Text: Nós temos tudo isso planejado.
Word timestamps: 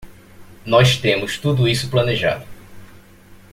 Nós 0.65 0.97
temos 0.97 1.37
tudo 1.37 1.67
isso 1.67 1.87
planejado. 1.91 2.43